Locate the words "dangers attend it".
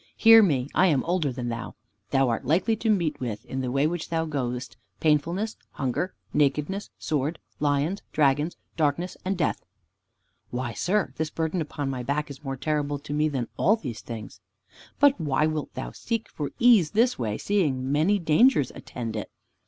18.17-19.29